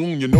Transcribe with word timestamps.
soon 0.00 0.18
you 0.18 0.28
know 0.28 0.39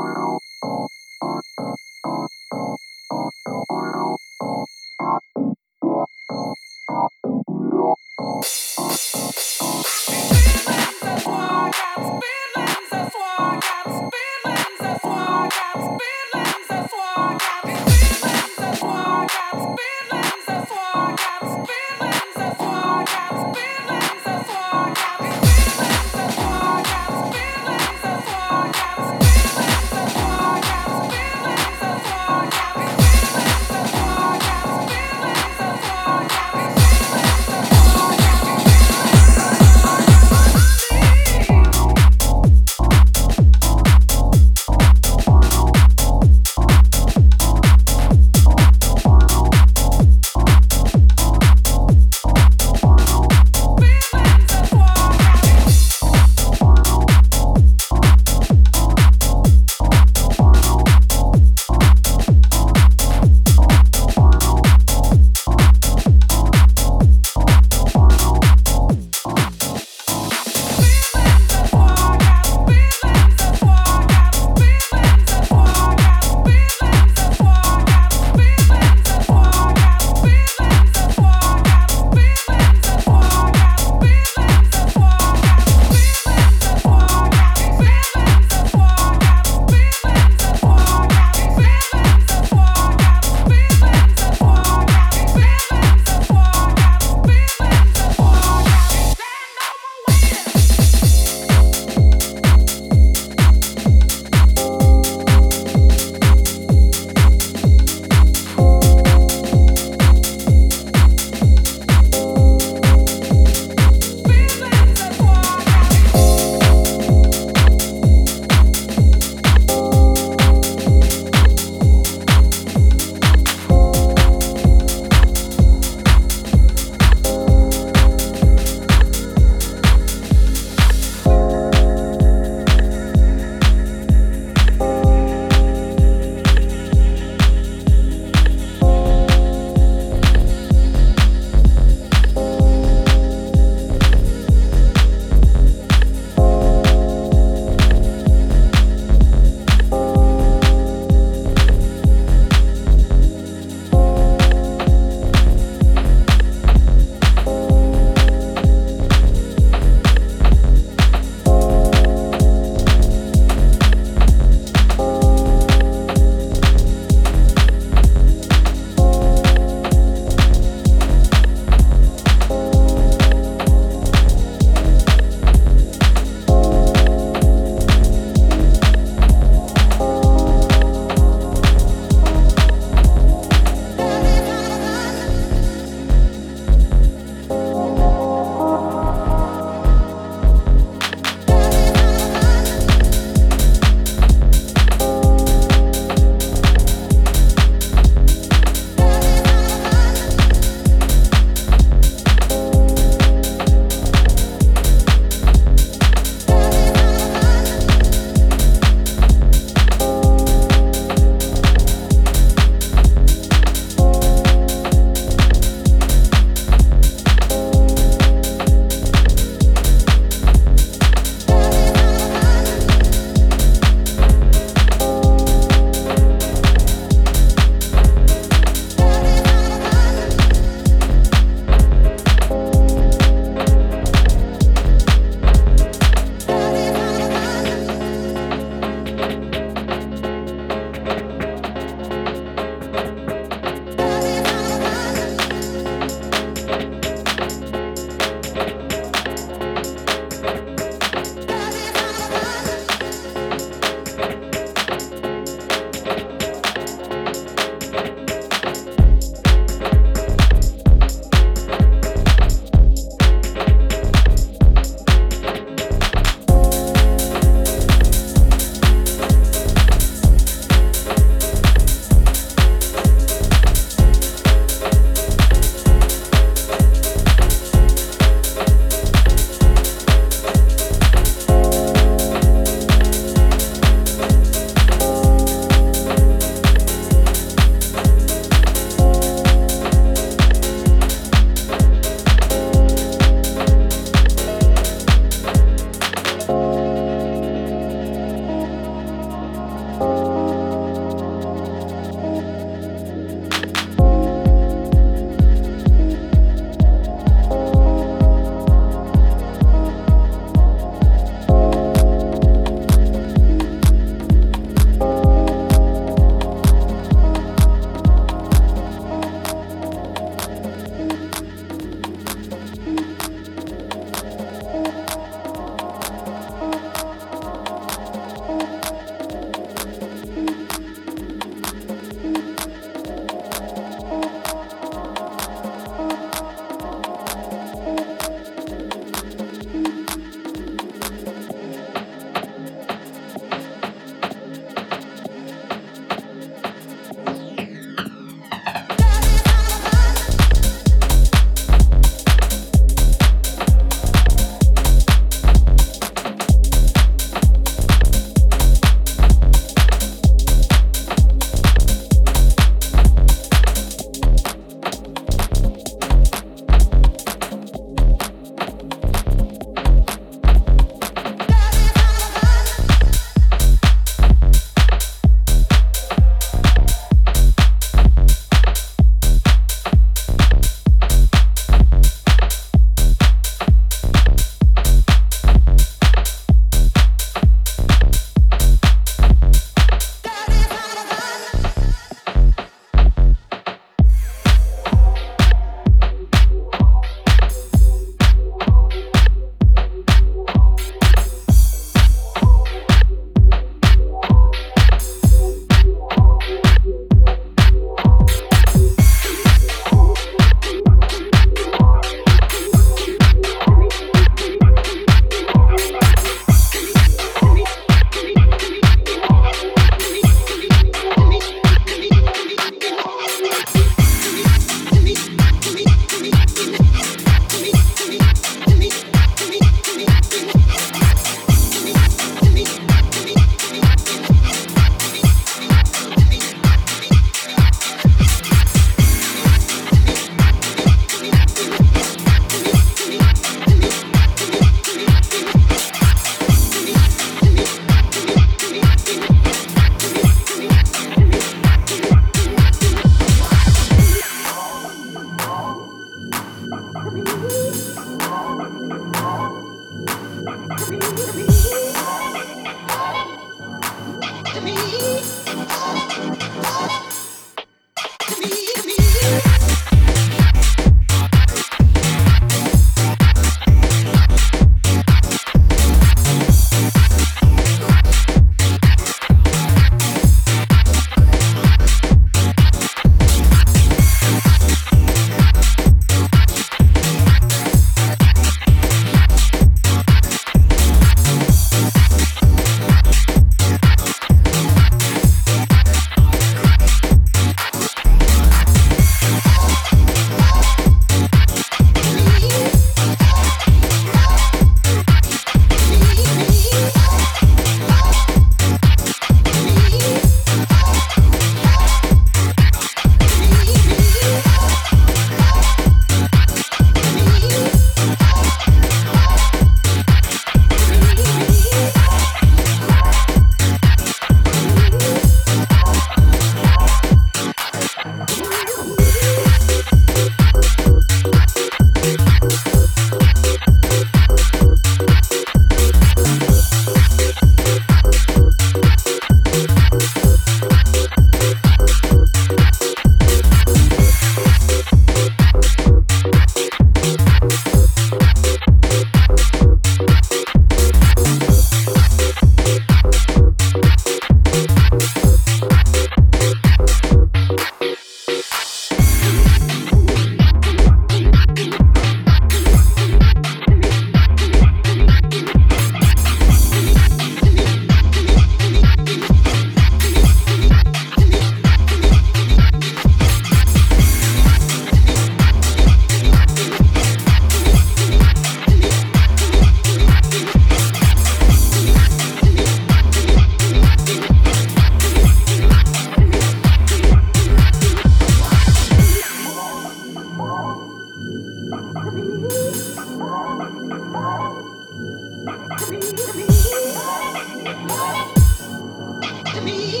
me. 599.63 600.00